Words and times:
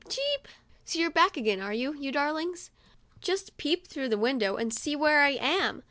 Cheep 0.09 0.47
!""So 0.85 0.97
you 0.97 1.05
re 1.05 1.11
back 1.13 1.37
again, 1.37 1.61
are 1.61 1.75
you, 1.75 1.93
you 1.93 2.11
darlings? 2.11 2.71
Just 3.19 3.55
peep 3.57 3.85
through 3.85 4.09
the 4.09 4.17
window, 4.17 4.55
and 4.55 4.73
see 4.73 4.95
where 4.95 5.19
I 5.21 5.37
am 5.39 5.79